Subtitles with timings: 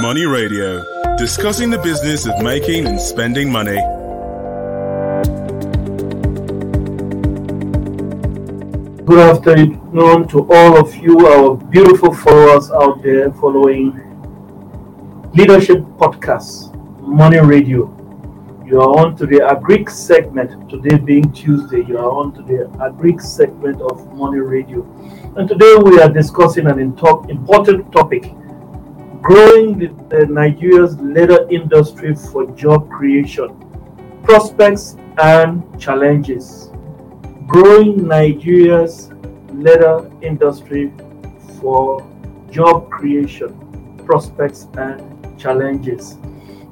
[0.00, 0.82] Money Radio,
[1.16, 3.76] discussing the business of making and spending money.
[9.04, 13.92] Good afternoon to all of you, our beautiful followers out there following
[15.34, 17.90] Leadership Podcast, Money Radio.
[18.64, 21.84] You are on to the Agric segment, today being Tuesday.
[21.84, 24.82] You are on to the Agric segment of Money Radio.
[25.36, 28.34] And today we are discussing an important topic
[29.22, 33.48] growing the, Nigeria's leather industry for job creation,
[34.24, 36.70] prospects and challenges.
[37.46, 39.10] Growing Nigeria's
[39.52, 40.92] leather industry
[41.60, 42.04] for
[42.50, 43.54] job creation,
[44.04, 46.18] prospects and challenges.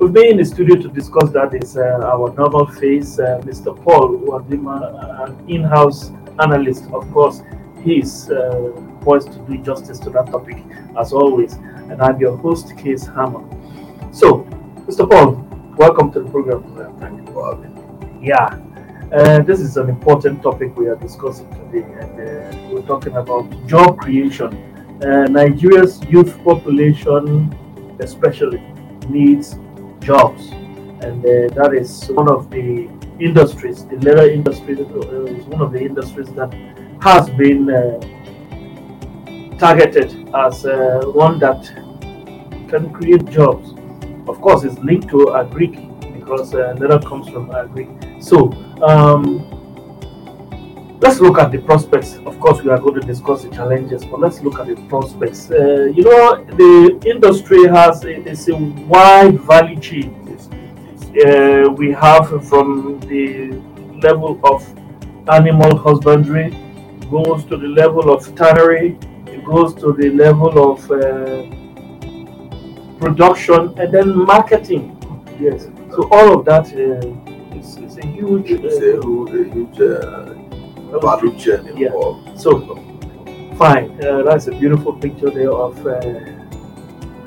[0.01, 3.81] We've been in the studio to discuss that is uh, our novel face, uh, Mr.
[3.85, 6.11] Paul, been an in-house
[6.41, 6.85] analyst.
[6.93, 7.43] Of course,
[7.85, 8.73] he's uh,
[9.03, 10.65] poised to do justice to that topic
[10.99, 11.59] as always.
[11.91, 13.43] And I'm your host, Case Hammer.
[14.13, 14.45] So,
[14.87, 15.11] Mr.
[15.11, 15.45] Paul,
[15.77, 16.63] welcome to the program.
[17.01, 18.29] Thank you for having me.
[18.29, 18.61] Yeah,
[19.13, 23.45] uh, this is an important topic we are discussing today, and uh, we're talking about
[23.67, 24.55] job creation.
[25.03, 27.53] Uh, Nigeria's youth population,
[27.99, 28.63] especially,
[29.09, 29.59] needs
[29.99, 30.51] jobs,
[31.03, 32.89] and uh, that is one of the
[33.19, 33.85] industries.
[33.87, 36.55] The leather industry uh, is one of the industries that
[37.03, 37.99] has been uh,
[39.61, 41.63] targeted as uh, one that
[42.69, 43.75] can create jobs.
[44.27, 45.75] Of course, it's linked to agric
[46.19, 46.75] because uh,
[47.07, 47.89] comes from agric.
[48.23, 48.51] So
[48.83, 49.25] um,
[51.01, 52.17] let's look at the prospects.
[52.25, 55.51] Of course, we are going to discuss the challenges, but let's look at the prospects.
[55.51, 60.17] Uh, you know, the industry has a, it's a wide value chain.
[61.11, 63.51] Uh, we have from the
[64.01, 64.63] level of
[65.29, 66.51] animal husbandry
[67.11, 68.97] goes to the level of tannery,
[69.41, 71.45] it goes to the level of uh,
[72.99, 74.97] production and then marketing.
[75.41, 75.69] Yes.
[75.93, 78.51] So all of that uh, is, is a huge.
[78.51, 80.35] It's a, a huge uh.
[81.77, 81.93] Yeah.
[82.37, 82.77] So
[83.57, 86.01] fine, uh, that's a beautiful picture there of uh,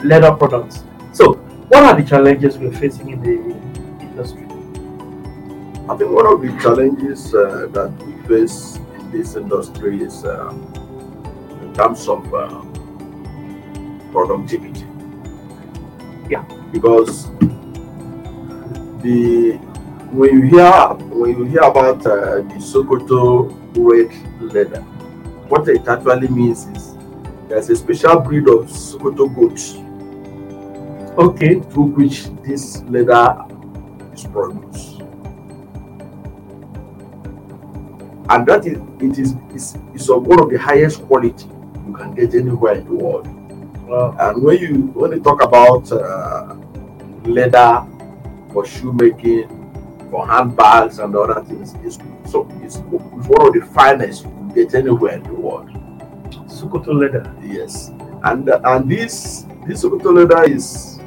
[0.04, 0.84] leather products.
[1.14, 1.34] So
[1.70, 3.36] what are the challenges we're facing in the
[4.02, 4.46] industry?
[5.90, 10.54] I think one of the challenges uh, that we face in this industry is uh,
[11.74, 12.62] in terms of uh,
[14.12, 14.86] productivity.
[16.30, 16.44] Yeah.
[16.72, 17.32] Because
[19.02, 19.58] the
[20.12, 20.72] when you hear
[21.10, 24.14] when you hear about uh, the Sokoto red
[24.54, 24.82] leather,
[25.50, 26.96] what it actually means is
[27.50, 29.78] there's a special breed of Sokoto goats.
[31.18, 31.60] Okay.
[31.72, 33.46] Through which this leather
[34.14, 34.94] is produced.
[38.30, 41.46] and that is it is is, is of one of the highest quality
[41.88, 43.28] you can get anywhere in the world.
[43.88, 44.16] Wow.
[44.20, 46.56] And when you when you talk about uh,
[47.26, 47.86] leather
[48.52, 49.50] for shoemaking,
[50.10, 51.98] for handbags and other things, it's
[52.32, 55.70] so it's, it's one of the finest you can get anywhere in the world.
[56.48, 57.30] Sokoto leather.
[57.42, 57.90] Yes,
[58.24, 61.00] and uh, and this this Sokoto leather is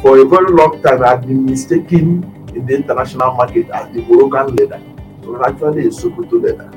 [0.00, 2.22] for a very long time had been mistaken
[2.54, 4.80] in the international market as the Moroccan leather.
[5.22, 6.75] So actually it's Sokoto leather.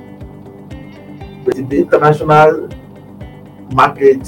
[1.49, 2.69] But in the international
[3.73, 4.21] market,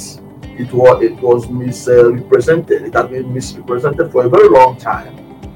[0.58, 2.82] it was it was misrepresented.
[2.82, 5.14] It has been misrepresented for a very long time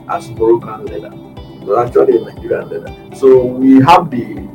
[0.08, 1.10] as Moroccan leather.
[1.66, 3.16] But actually a Nigerian leather.
[3.16, 4.48] So we have the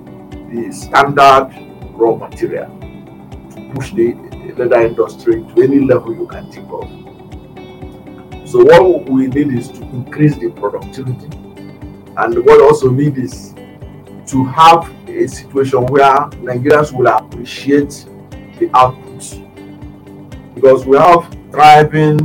[0.53, 1.51] the standard
[1.95, 4.15] raw material to push the
[4.57, 6.87] leather industry to any level you can think of.
[8.49, 11.27] So what we need is to increase the productivity.
[12.17, 13.53] And what also need is
[14.27, 18.07] to have a situation where Nigerians will appreciate
[18.59, 19.41] the output.
[20.55, 22.19] Because we have thriving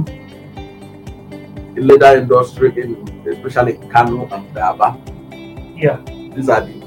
[1.75, 4.95] leather industry in especially Kano and Beaba.
[5.77, 6.01] Yeah.
[6.35, 6.85] These are the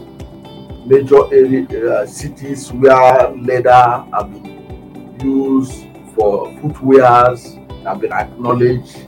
[0.86, 5.84] major area, uh, cities where leather have been used
[6.14, 9.06] for footwears, have been acknowledged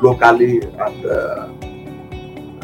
[0.00, 1.48] locally and uh,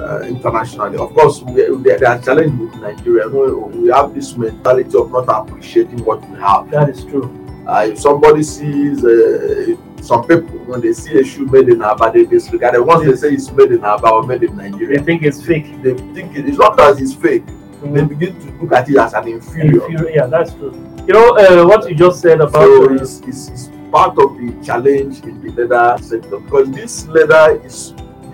[0.00, 0.98] uh, internationally.
[0.98, 3.28] Of course, we, there are challenges with Nigeria.
[3.28, 6.70] We have this mentality of not appreciating what we have.
[6.70, 7.30] That is true.
[7.66, 12.12] Uh, if somebody sees uh, some people when they see a shoe made in Aba,
[12.12, 12.84] they disregard it.
[12.84, 15.82] Once they say it's made in Aba or made in Nigeria, They think it's fake.
[15.82, 17.44] they think it, it's not that it's fake.
[17.82, 19.84] They begin to look at it as an inferior.
[19.86, 20.72] Inferior- Yeah, that's true.
[21.06, 24.36] You know uh, what you just said about So uh, it's, it's, it's part of
[24.38, 27.92] the challenge in the leather sector because this leather is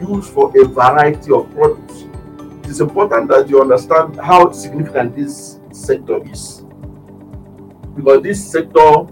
[0.09, 2.05] used for a variety of products.
[2.65, 6.65] It is important that you understand how significant this sector is
[7.95, 9.07] because this sector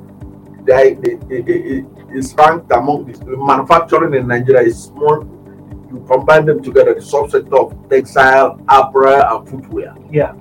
[0.64, 5.24] they, they, they, they, is ranked among the the manufacturing in Nigeria is small.
[5.90, 9.94] You combine them together, the subsector of textile, apparel, and footwear.
[10.10, 10.34] Yeah.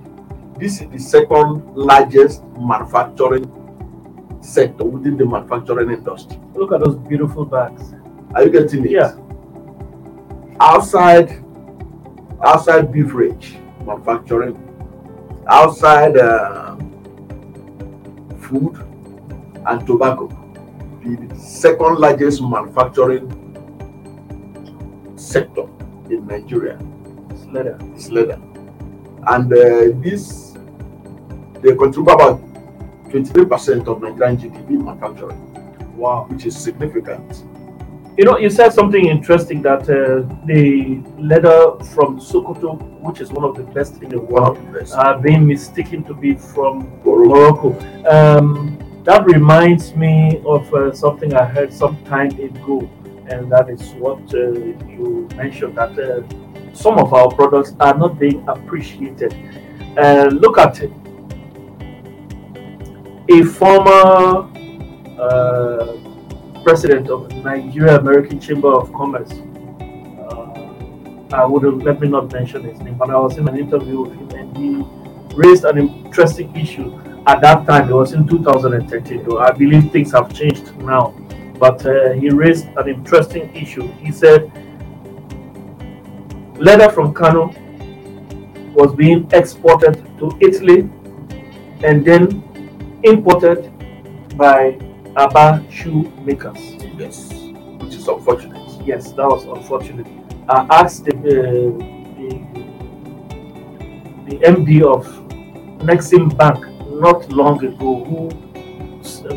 [0.59, 3.45] This is the second largest manufacturing
[4.41, 6.39] sector within the manufacturing industry.
[6.53, 7.93] Look at those beautiful bags.
[8.35, 8.91] Are you getting it?
[8.91, 9.15] Yeah.
[10.61, 11.43] Outside,
[12.43, 14.57] outside beverage manufacturing,
[15.47, 16.75] outside uh,
[18.39, 18.75] food
[19.65, 20.27] and tobacco,
[21.03, 23.25] the second largest manufacturing
[25.15, 25.63] sector
[26.09, 26.77] in Nigeria
[27.29, 27.77] It's leather.
[27.95, 28.39] is leather,
[29.27, 30.57] and uh, this
[31.61, 32.41] they contribute about
[33.09, 35.39] twenty-three percent of Nigerian GDP manufacturing,
[35.95, 36.25] Wow.
[36.29, 37.43] which is significant.
[38.19, 43.45] You know, you said something interesting that uh, the leather from Sokoto, which is one
[43.45, 44.57] of the best in the world,
[44.93, 47.69] are being mistaken to be from Morocco.
[47.69, 48.09] Morocco.
[48.09, 52.89] Um, that reminds me of uh, something I heard some time ago,
[53.29, 54.51] and that is what uh,
[54.91, 59.33] you mentioned that uh, some of our products are not being appreciated.
[59.97, 60.91] Uh, look at it.
[63.29, 64.49] A former
[65.17, 65.98] uh,
[66.69, 69.31] president of Nigeria American Chamber of Commerce.
[70.21, 73.57] Uh, I would have let me not mention his name, but I was in an
[73.57, 76.87] interview with him, and he raised an interesting issue
[77.25, 77.89] at that time.
[77.89, 81.15] It was in 2013, though I believe things have changed now.
[81.57, 83.87] But uh, he raised an interesting issue.
[83.93, 84.51] He said
[86.59, 87.47] leather from Kano
[88.75, 90.81] was being exported to Italy
[91.83, 92.43] and then
[93.03, 93.73] imported
[94.37, 94.77] by
[95.15, 96.59] Aba shoe makers.
[96.97, 97.31] Yes,
[97.79, 98.67] which is unfortunate.
[98.85, 100.07] Yes, that was unfortunate.
[100.47, 101.21] I asked the, uh,
[102.17, 102.29] the,
[104.25, 105.05] the MD of
[105.79, 108.29] Nexim Bank not long ago who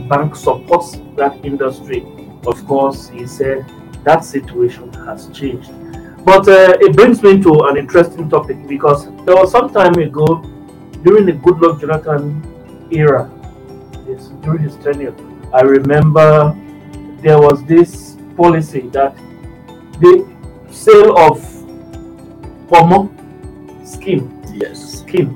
[0.08, 2.04] bank supports that industry.
[2.46, 3.64] Of course, he said
[4.04, 5.70] that situation has changed.
[6.24, 10.42] But uh, it brings me to an interesting topic because there was some time ago
[11.02, 13.30] during the Goodluck Jonathan era,
[14.08, 15.14] yes, during his tenure,
[15.52, 16.56] I remember
[17.20, 19.14] there was this policy that
[20.00, 20.26] the
[20.70, 21.38] sale of
[22.68, 23.10] pomo
[23.84, 25.00] skin, Yes.
[25.04, 25.28] skin,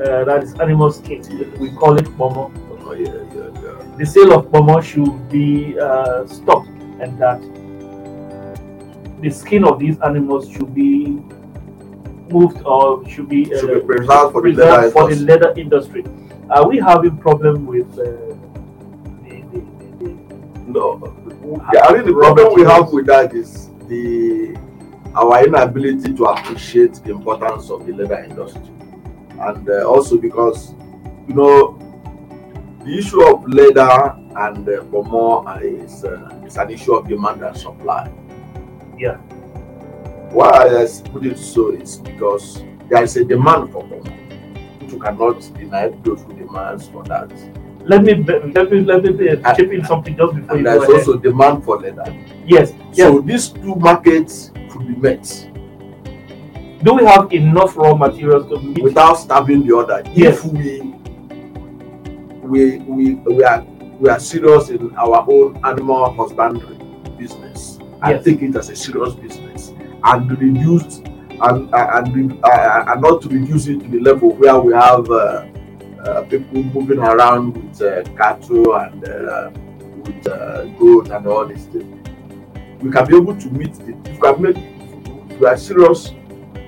[0.00, 1.22] uh, that is animal skin,
[1.58, 2.52] we call it pomo.
[2.86, 3.96] Oh, yeah, yeah, yeah.
[3.96, 6.68] The sale of pomo should be uh, stopped,
[7.00, 7.40] and that
[9.22, 11.18] the skin of these animals should be
[12.30, 15.26] moved or should be, uh, Should be preserved for the preserved for the industry.
[15.26, 16.04] leather industry.
[16.50, 17.88] Are we having problem with
[20.74, 24.58] No, the only the problem we have with that is the
[25.14, 28.74] our inability to appreciate the importance of the leather industry,
[29.38, 30.74] and uh, also because
[31.28, 31.78] you know
[32.84, 37.06] the issue of leather and uh, for more uh, is uh, is an issue of
[37.06, 38.10] demand and supply.
[38.98, 39.18] Yeah.
[40.34, 44.02] Why I put it so is because there is a demand for more.
[44.80, 47.30] You cannot deny those who demands for that.
[47.86, 50.64] Let me let me let me be- And- chip in something just before you And
[50.64, 50.96] go there's ahead.
[51.08, 52.04] also demand for leather.
[52.46, 53.08] Yes, yes.
[53.08, 55.50] So these two markets could be met
[56.82, 58.82] Do we have enough raw materials to meet?
[58.82, 60.02] without starving the other.
[60.14, 60.44] Yes.
[60.44, 60.94] If we
[62.42, 63.62] we we we are
[64.00, 66.76] we are serious in our own animal husbandry
[67.18, 68.24] business I Yes.
[68.24, 69.72] take it as a serious business
[70.04, 74.58] and reduce and and and, uh, and not to reduce it to the level where
[74.58, 75.44] we have uh,
[76.04, 79.50] uh, people moving around with uh, cattle and uh,
[80.04, 82.08] with uh, goat and all these things.
[82.80, 84.56] We can be able to meet the if we can make
[85.30, 86.10] if we are serious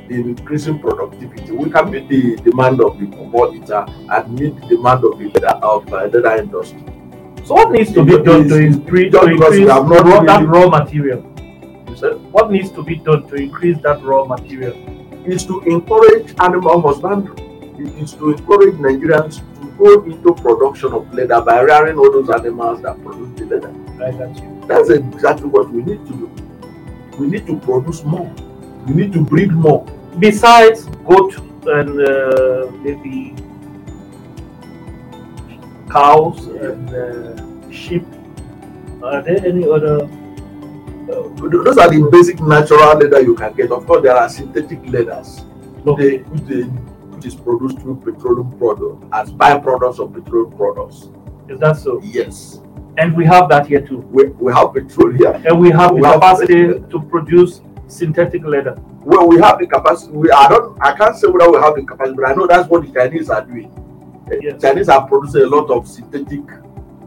[0.09, 1.52] in increasing productivity.
[1.52, 5.59] We can meet the demand of the commodity and meet the demand of the leather
[5.62, 6.83] of uh, leather industry.
[7.45, 11.23] So what needs to be done to increase, to increase raw, that raw material?
[11.88, 14.75] You said, What needs to be done to increase that raw material?
[15.26, 17.46] Is to encourage animal husbandry.
[17.78, 22.30] It is to encourage Nigerians to go into production of leather by rearing all those
[22.30, 23.73] animals that produce the leather.
[24.40, 24.64] You.
[24.66, 26.30] That's exactly what we need to do.
[27.18, 28.33] We need to produce more.
[28.87, 29.87] We need to breed more.
[30.18, 33.35] Besides goat and uh, maybe
[35.90, 38.04] cows and uh, sheep,
[39.02, 40.04] are there any other?
[40.04, 43.71] Uh, those are the basic natural leather you can get.
[43.71, 45.45] Of course, there are synthetic leathers.
[45.87, 46.18] Okay.
[46.18, 46.71] they, they,
[47.16, 51.08] which is produced through petroleum products as byproducts of petroleum products.
[51.49, 52.00] Is that so?
[52.04, 52.61] Yes,
[52.99, 53.99] And we have that here too.
[53.99, 55.16] we, we have petroleum.
[55.16, 55.42] here.
[55.46, 58.76] And we have We the have- capacity to produce synthetic leather.
[59.00, 60.12] Well, we have the capacity.
[60.12, 60.76] We, I don't.
[60.82, 63.30] I can't say whether we have the capacity, but I know that's what the Chinese
[63.30, 63.70] are doing.
[64.28, 64.61] The Yes.
[64.61, 66.42] Chinese are producing a lot of synthetic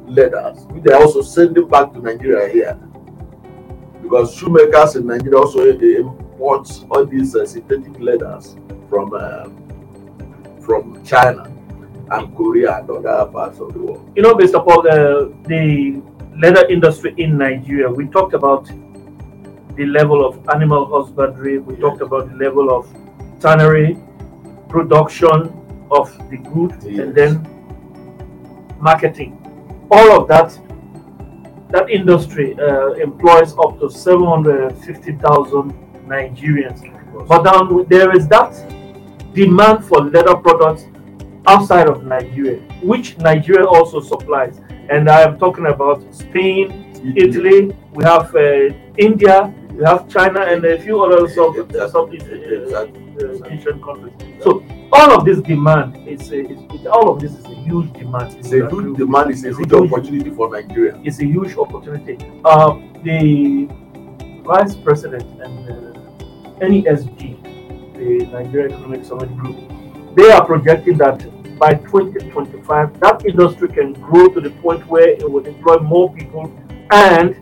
[0.07, 2.79] leathers, which they are also sending back to Nigeria here.
[4.01, 8.55] Because shoemakers in Nigeria also import all these uh, synthetic leathers
[8.89, 9.49] from uh,
[10.69, 11.51] from China
[12.11, 14.11] and Korea and other parts of the world.
[14.15, 14.63] You know, Mr.
[14.63, 15.99] Paul, uh, the
[16.38, 18.67] leather industry in Nigeria, we talked about
[19.75, 22.88] the level of animal husbandry, we talked about the level of
[23.39, 23.97] tannery,
[24.67, 25.51] production
[25.89, 26.99] of the good, Yes.
[26.99, 27.31] and then
[28.79, 29.31] marketing.
[29.89, 30.49] All of that,
[31.71, 35.73] that industry uh, employs up to 750,000
[36.07, 36.79] Nigerians.
[37.27, 38.53] But then there is that
[39.39, 40.84] demand for leather products
[41.48, 42.58] outside of Nigeria,
[42.91, 44.60] which Nigeria also supplies.
[44.89, 50.65] And I am talking about Spain, Italy, we have uh, India, we have China, and
[50.65, 51.89] a few other South, Exactly.
[51.89, 54.13] Southeast uh, uh, Asian countries.
[54.43, 56.41] So all of this demand is, a,
[56.75, 58.36] is all of this is a huge demand.
[58.39, 61.00] It's a huge demand, it's a huge opportunity for Nigeria.
[61.05, 62.17] It's a huge opportunity.
[62.43, 63.69] Uh, the
[64.43, 67.38] vice president and uh, NESG,
[67.99, 69.57] the Nigeria Economic Summit Group,
[70.15, 71.19] they are projecting that
[71.59, 76.51] by 2025, that industry can grow to the point where it will employ more people
[76.91, 77.35] and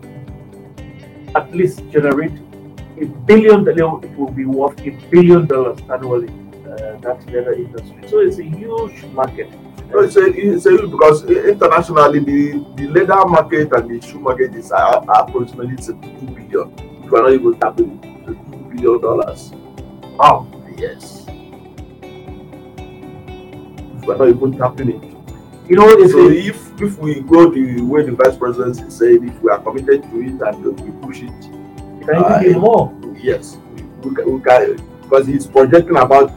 [1.36, 2.32] at least generate
[3.00, 3.64] a billion.
[3.64, 4.04] dollars.
[4.04, 6.30] It will be worth a billion dollars annually.
[6.68, 7.98] Uh, that leather industry.
[8.08, 9.50] So it's a huge market.
[9.90, 14.20] No, it's a, it's a huge because internationally the, the leather market and the shoe
[14.20, 16.50] market is approximately two billion.
[17.04, 19.54] You are not even tapping two billion dollars.
[20.18, 20.48] Wow.
[20.78, 21.26] Yes.
[24.06, 25.04] We are not even tapping it.
[25.70, 29.28] You know, it's So if if we go the way the vice president is saying,
[29.28, 31.58] if we are committed to it and we push it,
[32.08, 32.94] can even be more.
[33.18, 36.30] yes, we, we, can, we can because he's projecting about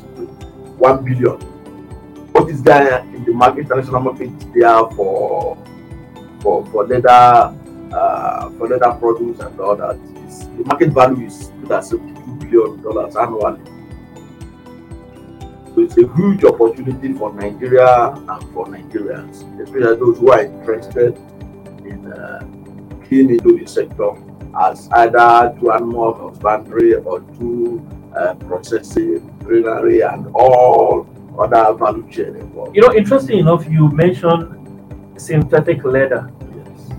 [0.78, 1.38] one billion.
[2.32, 5.56] What is there in the market, international market there for
[6.40, 7.54] for for leather
[7.92, 9.96] uh, for leather products and all that?
[10.26, 13.60] Is, the market value is at seventy-two billion dollars annually.
[15.74, 21.16] So it's a huge opportunity for Nigeria and for Nigerians, especially those who are interested
[21.84, 22.46] in uh,
[23.08, 24.10] keying into the sector
[24.60, 27.86] as either to animal husbandry or to
[28.16, 31.06] uh, processing, greenery, and all
[31.38, 32.74] other value chain involved.
[32.74, 34.56] You know, interesting enough, you mentioned
[35.16, 36.30] synthetic leather.
[36.56, 36.90] Yes.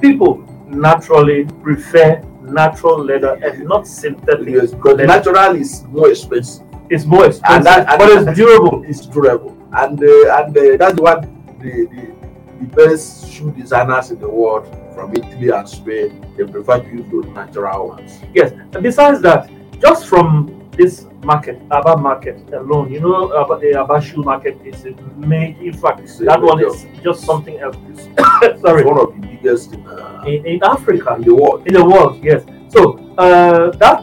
[0.00, 4.48] People naturally prefer natural leather and not synthetic.
[4.48, 5.06] Yes, because leather.
[5.06, 6.66] natural is more expensive.
[6.90, 8.84] It's more expensive, And that- and but it's durable.
[8.86, 11.22] It's durable, and uh, and uh, that's what
[11.60, 12.12] the, the
[12.60, 17.06] the best shoe designers in the world from Italy and Spain they prefer to use
[17.10, 18.20] those natural ones.
[18.34, 18.52] Yes.
[18.52, 24.00] And besides that, just from this market, Aba market alone, you know, Aba, the Aba
[24.00, 25.60] shoe market is a major.
[25.62, 27.76] In fact, It's that one is just something else.
[28.42, 31.14] It's Sorry, one of the biggest in, uh, in, in Africa.
[31.16, 31.66] in the world.
[31.66, 34.02] in the world yes so uh, that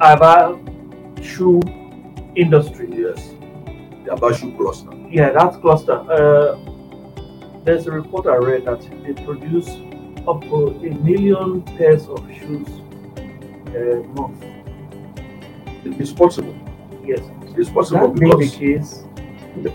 [0.00, 0.58] aba
[1.22, 1.60] shoe
[2.34, 3.32] industry Yes,
[4.04, 4.90] the Aba shoe cluster.
[5.10, 6.58] yeah that cluster uh,
[7.64, 9.68] there's a report i read that they produce
[10.28, 10.56] up to
[10.86, 12.68] a million pairs of shoes
[13.74, 14.40] a month
[16.00, 16.54] It's possible.
[17.04, 17.20] yes
[17.56, 19.02] It's possible that being the case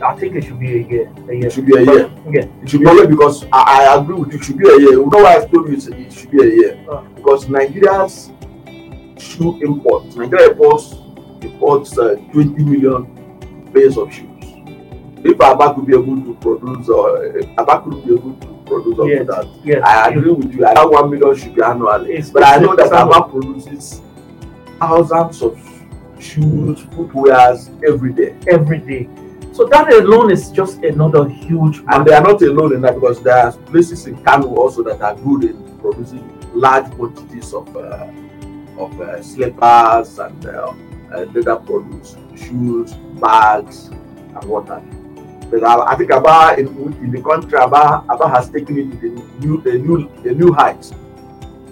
[0.04, 2.12] i think it should be a year a year it should be a year.
[2.30, 4.38] yeah It should be a year because I, I agree with you.
[4.40, 4.92] It should be a year.
[5.02, 6.86] You know why I told you it should be a year?
[6.90, 7.02] Uh.
[7.18, 8.30] Because Nigeria's
[9.18, 10.94] shoe imports, Nigeria imports
[11.42, 13.02] imports uh, 20 million
[13.74, 14.28] pairs of shoes.
[15.24, 19.00] If Aba could be able to produce, or uh, Aba could be able to produce
[19.00, 19.20] up Yes.
[19.20, 20.66] to that, yes I agree with you.
[20.66, 24.02] I know one million should be annually, It's- but I know that Aba produces
[24.80, 25.58] thousands of
[26.22, 28.36] shoes, footwears every day.
[28.48, 29.10] every day
[29.54, 33.22] so that alone is just another huge And they are not alone in that because
[33.22, 36.24] there are places in Kano also that are good in producing
[36.54, 38.08] large quantities of uh,
[38.78, 40.74] of uh, slippers and uh,
[41.14, 45.48] uh, leather products, shoes, bags, and what have you.
[45.52, 46.68] But I, I think Aba in,
[47.04, 50.54] in the country, Aba, Aba has taken it to the new a new a new
[50.54, 50.90] height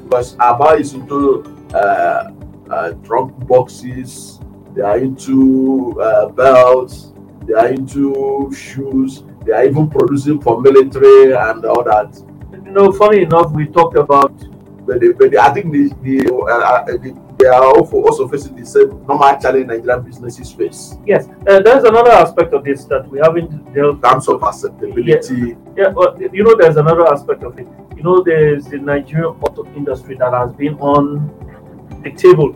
[0.03, 2.31] because Aba is into uh,
[2.69, 4.39] uh, trunk boxes,
[4.73, 7.13] they are into uh, belts,
[7.45, 12.15] they are into shoes, they are even producing for military and all that.
[12.51, 14.33] you know funny enough we talked about
[14.89, 18.27] But, they, but they, I think the, the, uh, uh, the, they are also, also
[18.27, 22.85] facing the same normal challenge Nigerian businesses face Yes, uh, there's another aspect of this
[22.85, 25.55] that we haven't dealt in terms of acceptability.
[25.77, 27.67] Yeah, but you know, there's another aspect of it.
[27.95, 31.29] You know, there's the Nigerian auto industry that has been on
[32.03, 32.55] the table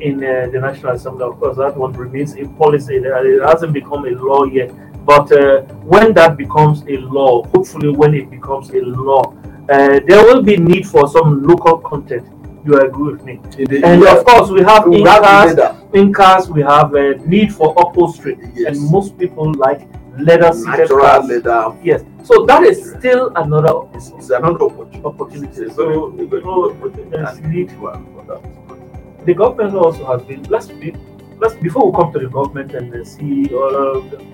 [0.00, 1.24] in uh, the National Assembly.
[1.24, 2.96] Of course, that one remains a policy.
[2.96, 4.72] It hasn't become a law yet.
[5.04, 9.34] But uh, when that becomes a law, hopefully when it becomes a law,
[9.68, 12.26] uh, there will be need for some local content.
[12.64, 13.40] You agree with me?
[13.58, 15.58] In the- And yeah, of course, we have in cars,
[15.92, 18.78] in cars we have a need for upholstery, Yes.
[18.78, 21.26] and most people like leather seated natural cars.
[21.28, 21.72] leather.
[21.82, 25.02] Yes, so that is still another It's, it's another opportunity.
[25.04, 25.62] opportunity.
[25.62, 26.70] It's a So very, you know,
[27.10, 27.70] there's need.
[27.72, 27.92] for
[28.28, 29.26] that.
[29.26, 30.42] The government also has been.
[30.44, 30.94] Let's be.
[31.38, 34.24] Let's before we come to the government and uh, see all of the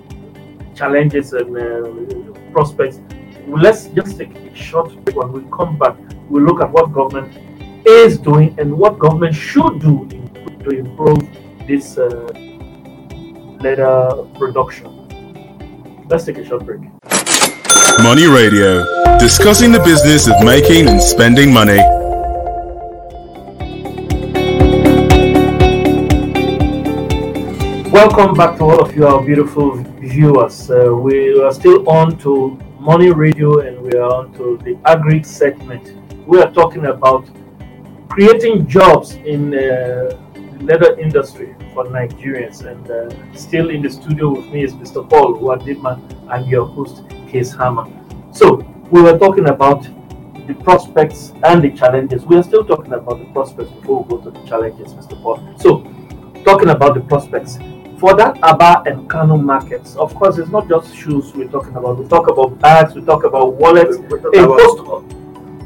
[0.74, 3.00] challenges and uh, prospects.
[3.46, 5.16] Let's just take a short break.
[5.16, 5.96] When we come back,
[6.28, 7.32] we look at what government
[7.86, 10.28] is doing and what government should do in,
[10.64, 11.20] to improve
[11.66, 12.06] this uh,
[13.60, 14.94] leather production.
[16.08, 16.80] Let's take a short break.
[18.02, 18.84] Money Radio,
[19.18, 21.78] discussing the business of making and spending money.
[27.90, 30.70] Welcome back to all of you, our beautiful viewers.
[30.70, 35.24] Uh, we are still on to Money Radio and we are on to the agri
[35.24, 35.92] segment.
[36.24, 37.28] We are talking about
[38.08, 39.58] creating jobs in uh,
[40.34, 42.64] the leather industry for Nigerians.
[42.64, 45.08] And uh, still in the studio with me is Mr.
[45.10, 46.00] Paul Uwadima.
[46.28, 47.86] I'm your host, Case Hammer.
[48.32, 48.56] So
[48.90, 49.82] we were talking about
[50.46, 52.24] the prospects and the challenges.
[52.24, 55.20] We are still talking about the prospects before we go to the challenges, Mr.
[55.22, 55.38] Paul.
[55.58, 55.82] So
[56.44, 57.58] talking about the prospects
[57.98, 59.96] for that Aba and Kano markets.
[59.96, 61.98] Of course, it's not just shoes we're talking about.
[61.98, 65.14] We talk about bags, we talk about wallets, We talk about- host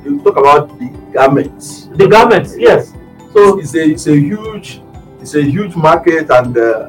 [0.04, 1.88] You talk about the garments.
[1.94, 2.56] the garments.
[2.58, 2.92] Yes.
[3.32, 4.80] So it's a it's a huge
[5.20, 6.88] it's a huge market and uh,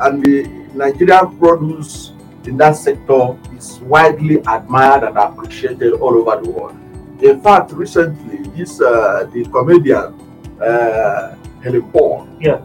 [0.00, 2.12] and the Nigerian produce
[2.44, 6.76] in that sector is widely admired and appreciated all over the world.
[7.22, 10.18] In fact, recently this uh, the comedian
[10.60, 12.60] uh, Helen Paul Yeah.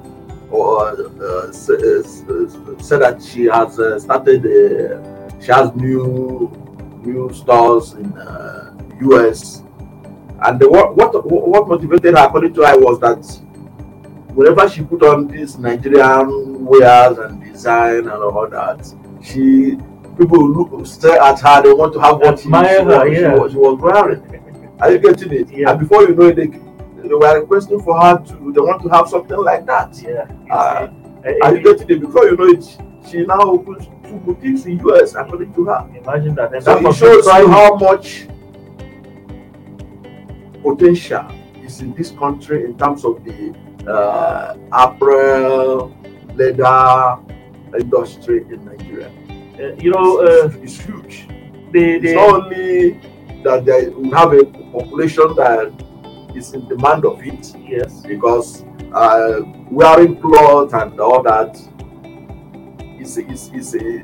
[0.49, 6.51] or uh, uh, said that she has uh, started uh, she has new
[7.03, 9.61] new stores in uh, US
[10.45, 13.21] and the, what, what what motivated her according to her was that
[14.33, 18.81] whenever she put on these Nigerian wares and design and all that,
[19.21, 19.77] she
[20.17, 21.61] people look stare at her.
[21.63, 24.77] They want to have what she, Admire she, her, was, she, was, she was wearing.
[24.79, 25.49] Are you getting it?
[25.49, 25.71] Yeah.
[25.71, 28.51] And before you know it, they, they were requesting for her to.
[28.53, 29.97] They want to have something like that.
[30.01, 30.27] yeah.
[30.53, 30.87] Uh,
[31.25, 31.99] Uh, Are you getting it?
[31.99, 32.63] Before you know it,
[33.09, 35.79] she now opens two boutiques in US according to her.
[35.97, 36.53] imagine that.
[36.53, 38.27] And So that it shows you how much
[40.61, 41.25] potential
[41.65, 43.53] is in this country in terms of the
[43.91, 45.95] uh, apparel,
[46.35, 47.17] leather
[47.79, 49.09] industry in Nigeria.
[49.59, 51.27] Uh, you know, uh, it's, it's huge.
[51.71, 52.99] the, It's the not only
[53.43, 55.73] that they, we have a population that
[56.35, 59.41] is in demand of it yes, because uh,
[59.71, 61.57] wearing clothes and all that
[62.99, 64.01] is is is a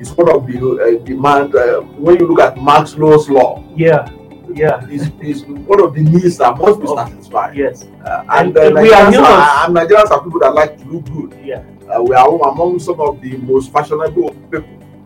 [0.00, 0.58] is one of the
[1.00, 1.54] uh, demand.
[1.54, 4.08] Uh, when you look at Maslow's law, yeah,
[4.52, 7.56] yeah, is is one of the needs that must be Oh, satisfied.
[7.56, 9.28] yes, Uh, And, and uh, uh, we are Nigerians humans.
[9.28, 11.38] are, and Nigerians are people that like to look good.
[11.44, 14.33] yeah, Uh, we are among some of the most fashionable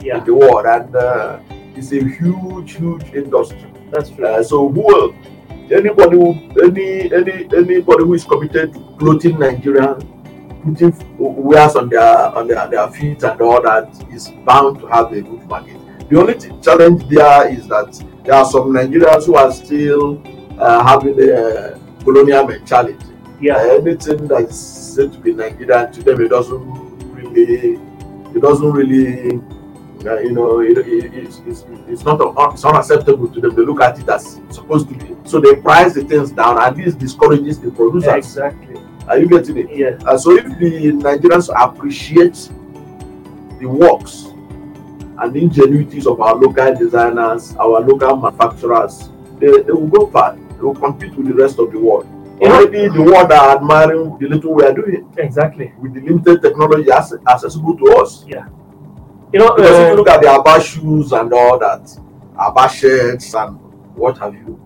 [0.09, 0.19] yeah.
[0.19, 1.39] in the world, and uh,
[1.77, 3.65] it's a huge, huge industry.
[3.93, 4.27] That's true.
[4.27, 5.15] Uh, so who will-
[5.71, 6.27] anybody who
[6.67, 9.97] any any anybody who is committed to clothing Nigerian,
[10.65, 15.13] putting wears on their on their, their feet and all that is bound to have
[15.13, 15.77] a good market.
[16.09, 17.91] The only th- challenge there is that
[18.25, 20.23] there are some Nigerians who are still
[20.59, 23.05] uh, having a colonial mentality.
[23.41, 26.65] yeah, Uh, anything that's said to be Nigerian to them it doesn't
[27.13, 27.79] really
[28.35, 29.35] it doesn't really
[30.07, 32.21] uh, you know it, it, it's, it's, it's not
[32.53, 33.55] it's unacceptable to them.
[33.55, 35.17] They look at it as supposed to be.
[35.29, 38.15] So they price the things down and this discourages the producers.
[38.15, 38.77] Exactly.
[39.07, 39.75] are you getting it?
[39.75, 42.49] Yeah, uh, so if the Nigerians appreciate
[43.59, 44.25] the works
[45.19, 49.09] and the ingenuities of our local designers our local manufacturers
[49.39, 50.37] they, they will go far.
[50.37, 52.07] They will compete with the rest of the world.
[52.41, 55.13] Already the world are admiring the little we are doing.
[55.19, 55.73] Exactly.
[55.79, 58.25] with the limited technology ac- accessible to us.
[59.33, 61.99] You know, Because if uh, you look at the Aba shoes and all that,
[62.39, 63.59] Aba shirts and
[63.95, 64.59] what have you,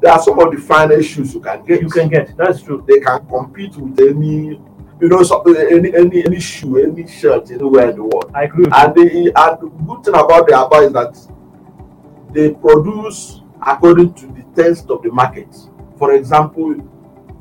[0.00, 1.80] there are some of the finest shoes you can get.
[1.80, 2.36] you can get.
[2.36, 2.84] That's true.
[2.88, 4.60] They can compete with any,
[5.00, 8.30] you know, so, any any any shoe, any shirt anywhere in the world.
[8.34, 8.64] I agree.
[8.72, 11.16] And the and the good thing about the Aba is that
[12.32, 15.54] they produce according to the taste of the market.
[15.98, 16.74] For example,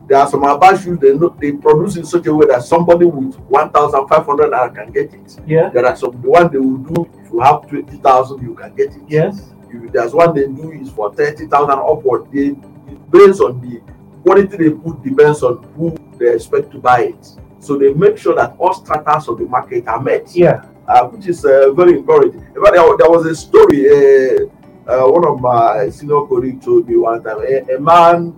[0.10, 3.06] there are some Aba shoes they know, they produce in such a way that somebody
[3.06, 5.40] with one thousand five hundred naira can get it.
[5.46, 5.70] Yeah.
[5.70, 8.76] There are some the one they will do if you have twenty thousand you can
[8.76, 9.02] get it.
[9.08, 9.54] Yes.
[9.70, 12.32] If there's one they do is for thirty thousand upward.
[12.34, 12.58] They
[12.92, 13.82] it based on the
[14.24, 17.24] quality they put depends on who they expect to buy it.
[17.60, 20.36] So they make sure that all stratas of the market are met.
[20.36, 20.66] Yeah.
[20.90, 22.42] uh, which is uh, very encouraging.
[22.56, 23.88] In fact, there, there was a story.
[23.88, 24.46] Uh,
[24.90, 27.42] uh, one of my senior colleagues told me one time.
[27.42, 28.34] A, a man,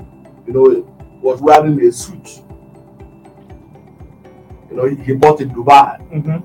[0.46, 0.86] you know,
[1.22, 2.42] was wearing a suit.
[4.70, 6.00] You know, he, he bought in Dubai.
[6.12, 6.44] Mhm.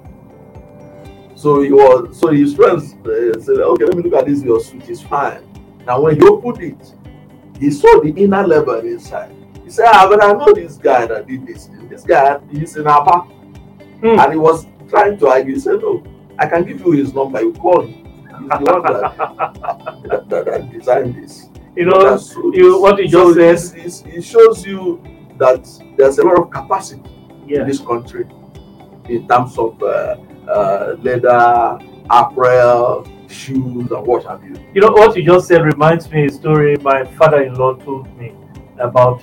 [1.37, 2.19] So he was.
[2.19, 4.43] So his friends uh, said, "Okay, let me look at this.
[4.43, 5.43] Your suit is fine."
[5.87, 6.95] Now, when he opened it,
[7.61, 9.33] he saw the inner level inside.
[9.65, 11.69] He said, "Ah, but I know this guy that did this.
[11.89, 13.27] This guy, he's in Aba."
[14.01, 14.19] Hmm.
[14.21, 15.55] and he was trying to argue.
[15.55, 16.03] He said, "No,
[16.39, 17.41] I can give you his number.
[17.41, 17.95] You call him.
[18.41, 19.17] He's the one that,
[20.11, 23.79] that, that, that designed this." You know, so- you what you so just said.
[23.85, 25.01] it's- it's- it shows you
[25.39, 27.03] that there's a lot of capacity
[27.49, 28.25] in this country
[29.09, 30.17] in terms of uh,
[30.51, 31.79] uh, leather,
[32.11, 34.55] apparel, shoes, and what have you.
[34.75, 38.33] You know what you just said reminds me a story my father-in-law told me
[38.79, 39.21] about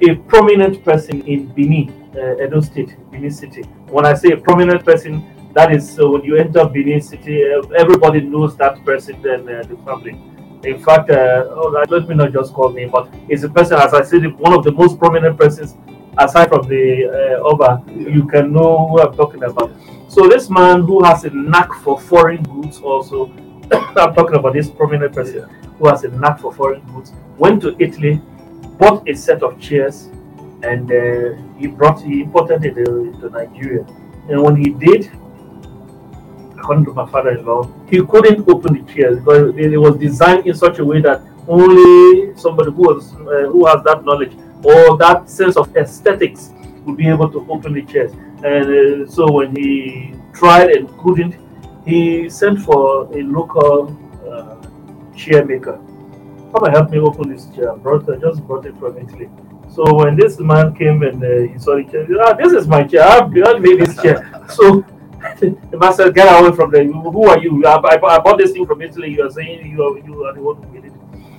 [0.00, 3.62] a prominent person in Benin, uh, Edo State, Benin City.
[3.90, 5.22] When I say a prominent person,
[5.54, 9.62] that is uh, when you enter Benin City, uh, everybody knows that person and uh,
[9.68, 10.16] the family.
[10.64, 13.92] In fact, uh, oh, let me not just call name, but it's a person, as
[13.92, 15.76] I said, one of the most prominent persons
[16.18, 17.82] aside from the uh, Oba.
[17.86, 18.08] Yeah.
[18.08, 19.72] You can know who I'm talking about.
[20.08, 23.26] So this man who has a knack for foreign goods, also,
[23.72, 25.48] I'm talking about this prominent person
[25.78, 28.20] who has a knack for foreign goods, went to Italy,
[28.78, 30.08] bought a set of chairs,
[30.62, 33.84] and uh, he brought he imported it uh, to Nigeria.
[34.28, 35.10] And when he did,
[36.64, 40.78] according to my father-in-law, he couldn't open the chairs because it, was designed in such
[40.78, 45.56] a way that only somebody who was uh, who has that knowledge or that sense
[45.58, 46.52] of aesthetics
[46.84, 48.12] would be able to open the chairs.
[48.52, 51.34] And uh, so when he tried and couldn't,
[51.84, 53.92] he sent for a local
[54.26, 54.56] uh,
[55.14, 55.76] chair maker.
[56.52, 57.72] Come and help me open this chair.
[57.72, 59.28] I brought I just brought it from Italy.
[59.68, 62.52] So when this man came and uh, he saw the chair, he said, ah, this
[62.52, 63.02] is my chair.
[63.02, 64.18] I've made this chair.
[64.48, 64.84] So
[65.70, 66.84] the master get away from there.
[66.84, 67.64] Who are you?
[67.66, 69.12] I, I, I bought this thing from Italy.
[69.12, 70.92] You are saying you are, you are the one who made it.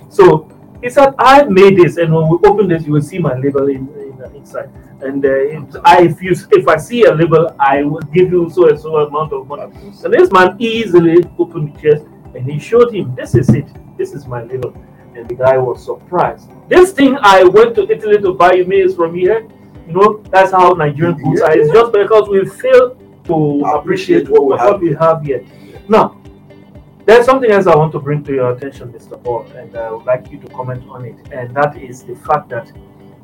[0.08, 0.48] So
[0.82, 3.68] he said, I made this, and when we open this, you will see my label
[3.68, 4.70] in, in uh, inside.
[5.00, 8.48] And uh, if I if you if I see a label, I will give you
[8.50, 9.72] so and so amount of money.
[10.04, 12.04] And this man easily opened the chest
[12.34, 13.66] and he showed him, this is it.
[13.96, 14.74] This is my label.
[15.14, 16.50] And the guy was surprised.
[16.68, 19.48] This thing I went to Italy to buy you means from here.
[19.86, 21.56] You know, that's how Nigerian goods are.
[21.56, 25.44] It's just because we fail to appreciate what we have, have here.
[25.88, 26.20] Now,
[27.04, 29.22] there's something else I want to bring to your attention, Mr.
[29.22, 31.16] Paul, and I would like you to comment on it.
[31.32, 32.72] And that is the fact that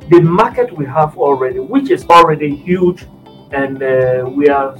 [0.09, 3.07] the market we have already, which is already huge,
[3.51, 4.77] and uh, we are,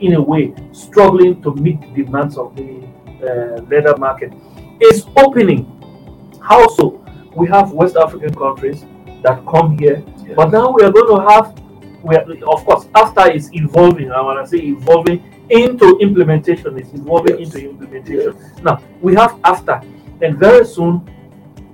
[0.00, 2.86] in a way, struggling to meet the demands of the
[3.22, 4.32] uh, leather market,
[4.80, 5.64] is opening.
[6.40, 7.04] How so?
[7.34, 8.84] We have West African countries
[9.22, 10.34] that come here, Yeah.
[10.36, 11.54] but now we are going to have,
[12.02, 16.92] we are, of course, AfCFTA is evolving, I want to say evolving into implementation, it's
[16.92, 17.54] evolving Yes.
[17.54, 18.34] into implementation.
[18.62, 19.80] Now we have after,
[20.22, 21.08] and very soon,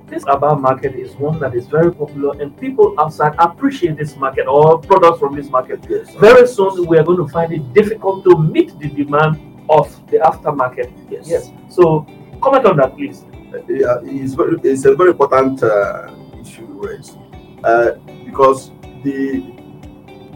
[0.06, 4.46] this Aba market is one that is very popular, and people outside appreciate this market
[4.46, 5.84] or products from this market.
[5.88, 6.14] Yes.
[6.16, 10.18] Very soon, we are going to find it difficult to meet the demand of the
[10.18, 10.92] AfCFTA market.
[11.10, 11.26] Yes.
[11.28, 11.50] Yes.
[11.68, 12.06] So,
[12.40, 13.24] comment on that, please.
[13.68, 16.10] yeah, it's, very, it's a very important uh,
[16.40, 17.16] issue raised
[17.64, 17.92] uh,
[18.26, 18.70] because
[19.04, 19.42] the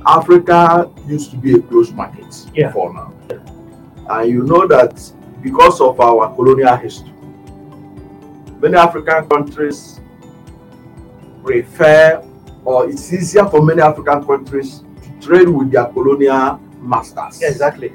[0.09, 2.69] Africa used to be a closed market Yeah.
[2.69, 3.13] before now,
[4.11, 4.95] and you know that
[5.43, 7.13] because of our colonial history,
[8.59, 10.01] many African countries
[11.45, 12.23] prefer,
[12.65, 17.93] or it's easier for many African countries to trade with their colonial masters Exactly.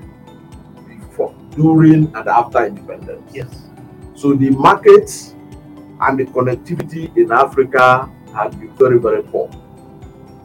[0.88, 3.32] before, during, and after independence.
[3.34, 3.50] Yes.
[4.14, 5.34] So the markets
[6.00, 9.50] and the connectivity in Africa has been very, very poor.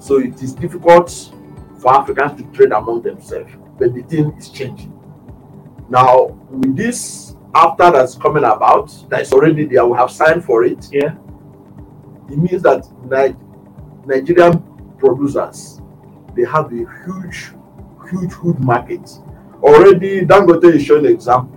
[0.01, 1.33] So it is difficult
[1.79, 3.53] for Africans to trade among themselves.
[3.79, 4.93] But the thing is changing.
[5.89, 10.65] Now, with this AfCFTA that's coming about, that is already there, we have signed for
[10.65, 10.87] it.
[10.93, 11.15] Yeah.
[12.31, 12.87] It means that
[14.07, 14.63] Nigerian
[14.99, 15.81] producers
[16.39, 17.53] they have a huge,
[18.11, 19.11] huge, huge market.
[19.61, 21.57] Already Dangote is showing example.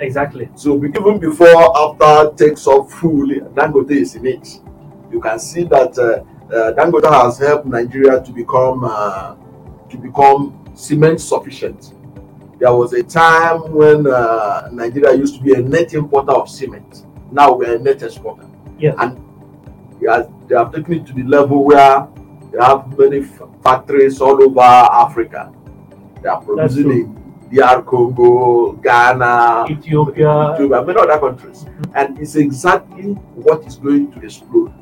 [0.00, 0.48] Exactly.
[0.56, 4.60] So even before AfCFTA takes off fully, Dangote is in it.
[5.12, 9.36] You can see that uh, uh, Dangote has helped Nigeria to become uh,
[9.90, 11.92] to become cement sufficient.
[12.58, 17.04] There was a time when uh, Nigeria used to be a net importer of cement.
[17.30, 18.48] Now we are a net exporter.
[18.78, 18.94] Yes.
[18.98, 19.22] And
[20.00, 22.08] they, are, they have taken it to the level where
[22.50, 23.22] they have many
[23.62, 25.52] factories all over Africa.
[26.22, 30.54] They are producing in DR Congo, Ghana, Ethiopia.
[30.54, 31.66] Ethiopia, many other countries.
[31.94, 34.72] And it's exactly what is going to explode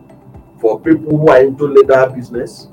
[0.61, 2.69] for people who are into leather business,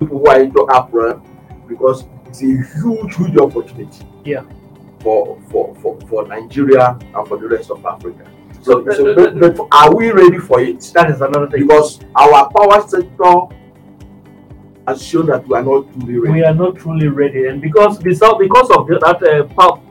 [0.00, 1.22] people who are into apparel,
[1.68, 4.04] because it's a huge, huge opportunity.
[4.24, 4.44] Yeah.
[5.00, 8.30] for, for, for, for Nigeria and for the rest of Africa.
[8.62, 10.80] So, so but, but are we ready for it?
[10.94, 11.66] That is another thing.
[11.66, 13.56] Because our power sector
[14.86, 16.32] has shown that we are not truly ready.
[16.34, 19.44] We are not truly ready, and because because because of that uh,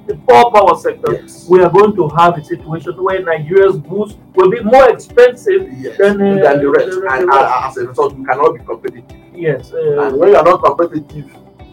[0.10, 1.48] the poor power sector, Yes.
[1.50, 5.98] we are going to have a situation where Nigeria's goods will be more expensive Yes,
[6.00, 6.90] than, uh, than the rest.
[6.90, 7.52] the- the and rest.
[7.54, 9.18] uh, as a result, we cannot be competitive.
[9.34, 11.28] Yes, uh, and when you are not competitive,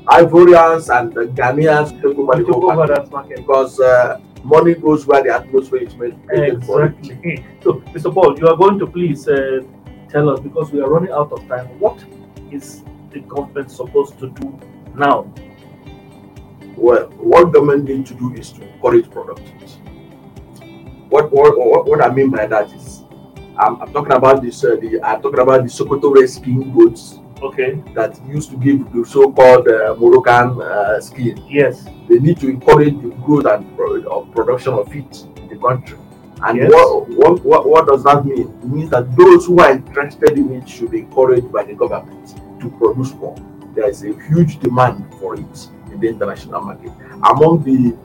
[0.09, 3.37] Ivorians and uh, Ghanaians take over we the over market that market.
[3.39, 6.15] because uh, money goes where the atmosphere is made.
[6.31, 7.45] Exactly.
[7.65, 8.15] So, Mr.
[8.15, 9.63] Paul, you are going to please uh,
[10.09, 11.67] tell us because we are running out of time.
[11.81, 11.99] What
[12.53, 14.47] is the government supposed to do
[14.95, 15.27] now?
[16.77, 19.73] Well, what government need to do is to encourage productivity.
[21.09, 23.05] What what, what, I mean by that is,
[23.59, 24.63] I'm, I'm talking about this.
[24.63, 27.83] Uh, the I'm talking about the Sokoto Red skin goods Okay.
[27.95, 31.37] that used to give the so-called uh, Moroccan uh, skin.
[31.49, 31.85] Yes.
[32.09, 35.99] They need to encourage the growth and pro- of production of it in the country.
[36.43, 36.71] And Yes.
[36.73, 38.41] what, what, what, what does that mean?
[38.49, 42.37] It means that those who are interested in it should be encouraged by the government
[42.61, 43.37] to produce more.
[43.75, 46.93] There is a huge demand for it in the international market.
[47.23, 47.97] Among the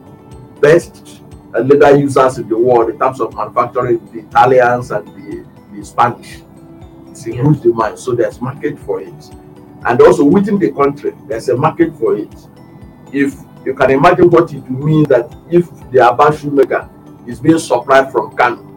[0.60, 1.22] best
[1.54, 6.40] leather users in the world in terms of manufacturing, the Italians and the, the Spanish.
[7.10, 9.30] It's a huge demand, so there's market for it.
[9.86, 12.34] And also within the country, there's a market for it.
[13.12, 16.90] If you can imagine what it will mean that if the Aba shoemaker
[17.28, 18.68] is being supplied from Kano,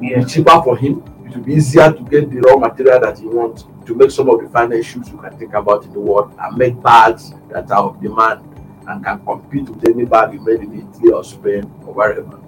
[0.00, 0.18] Yeah.
[0.20, 1.02] be cheaper for him.
[1.26, 4.28] It will be easier to get the raw material that he wants to make some
[4.28, 7.70] of the finest shoes you can think about in the world and make bags that
[7.70, 8.40] are of demand
[8.88, 12.40] and can compete with any bag made in Italy or Spain or wherever.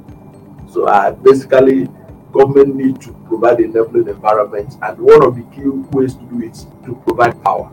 [0.70, 1.88] So uh, basically,
[2.32, 6.52] government need to provide enabling environment, and one of the key ways to do it
[6.52, 7.70] is to provide power.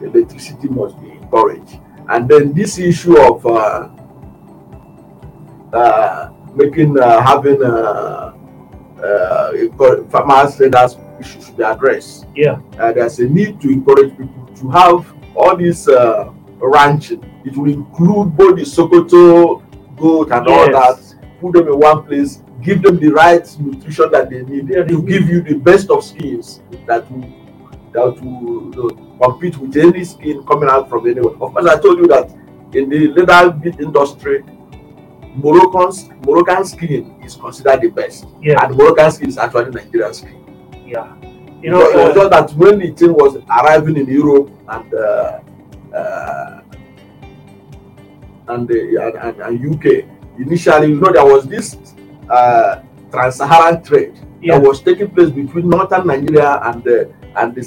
[0.00, 3.88] Electricity must be encouraged, and then this issue of uh,
[5.72, 8.34] uh, making uh, having uh,
[9.02, 9.52] uh,
[10.08, 12.26] farmers traders issue should be addressed.
[12.34, 12.60] Yeah.
[12.78, 17.24] Uh, there's a need to encourage people to have all this uh, ranching.
[17.44, 19.62] It will include both the Sokoto
[19.96, 20.98] goat and all that.
[21.40, 24.94] Put them in one place, give them the right nutrition that they need Yeah, they
[24.94, 27.28] to give you the best of skins that will
[27.92, 31.34] that will you know, compete with any skin coming out from anywhere.
[31.34, 32.30] Of course, I told you that
[32.74, 34.44] in the leather industry,
[35.34, 38.64] Moroccan's Moroccan skin is considered the best, Yeah.
[38.64, 40.44] and Moroccan skin is actually Nigerian skin.
[40.86, 41.14] Yeah.
[41.62, 44.94] You know, it was uh, just that when the thing was arriving in Europe and
[44.94, 45.40] uh,
[45.94, 46.61] uh,
[48.48, 50.04] and, the, and, and, UK,
[50.38, 51.76] initially, you know, there was this
[52.28, 54.58] uh, trans-Saharan trade yeah.
[54.58, 57.62] that was taking place between northern Nigeria and the and the,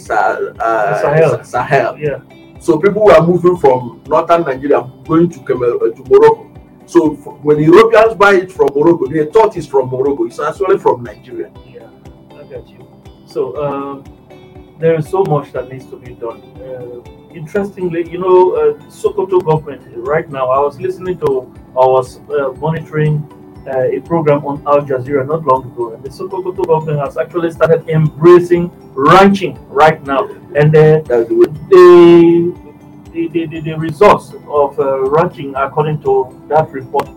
[0.60, 1.44] uh, The Sahel.
[1.44, 1.98] Sahel.
[1.98, 2.20] Yeah.
[2.60, 6.52] So people were moving from northern Nigeria going to Camer- uh, to Morocco.
[6.86, 10.26] So when Europeans buy it from Morocco, they thought it's from Morocco.
[10.26, 11.52] It's actually from Nigeria.
[11.66, 11.90] Yeah,
[12.32, 12.88] I got you.
[13.26, 14.04] So um,
[14.80, 16.42] there is so much that needs to be done.
[16.62, 17.02] Uh,
[17.36, 20.50] interestingly, you know, uh, Sokoto government right now.
[20.50, 23.24] I was listening to, I was uh, monitoring
[23.68, 27.52] uh, a program on Al Jazeera not long ago, and the Sokoto government has actually
[27.52, 31.26] started embracing ranching right now, and uh, the
[31.70, 32.66] the
[33.16, 37.08] the, the, the, results of uh, ranching according to that report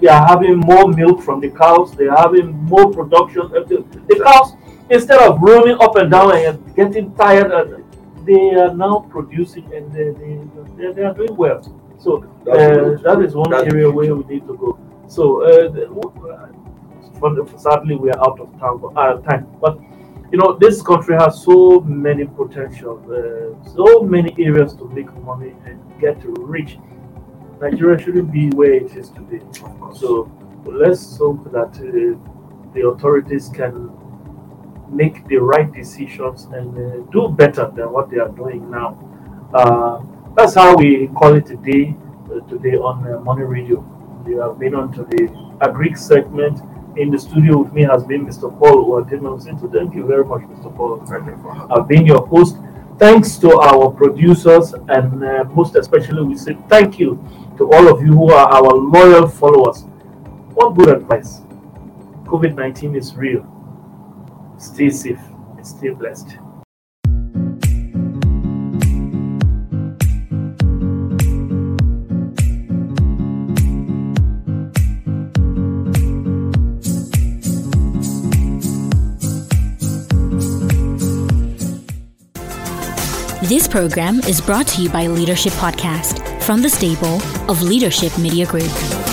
[0.00, 3.84] they are having more milk from the cows they are having more production of the,
[4.06, 4.52] the cows
[4.90, 7.81] instead of roaming up and down and getting tired uh,
[8.24, 10.40] they are now producing and they, they,
[10.76, 11.60] they, they are doing well.
[11.98, 14.78] So uh, that is one That's area where we need to go.
[15.06, 15.88] So uh, the-
[17.18, 19.46] for- sadly we are out of time, uh, time.
[19.60, 19.78] But
[20.32, 25.54] you know this country has so many potential uh, so many areas to make money
[25.66, 26.78] and get rich.
[27.60, 29.40] Nigeria shouldn't be where it is today.
[29.94, 30.30] So
[30.64, 32.18] let's hope that uh,
[32.74, 33.90] the authorities can
[34.92, 38.98] make the right decisions and uh, do better than what they are doing now
[39.54, 40.00] uh,
[40.36, 41.94] that's how we call it today
[42.26, 43.80] uh, today on uh, money radio
[44.26, 45.22] we have been on to the
[45.62, 46.60] agri segment
[46.96, 48.56] in the studio with me has been Mr.
[48.58, 49.40] Paul Uwadima.
[49.42, 50.74] So thank you very much, Mr.
[50.76, 51.00] Paul.
[51.72, 52.58] I've been your host.
[52.98, 57.18] Thanks to our producers, and uh, most especially, we say thank you
[57.56, 59.84] to all of you who are our loyal followers.
[60.54, 61.40] One good advice
[62.26, 63.44] COVID 19 is real.
[64.62, 65.18] Stay safe
[65.64, 66.38] stay blessed.
[83.48, 87.20] This program is brought to you by Leadership Podcast from the stable
[87.50, 89.11] of Leadership Media Group.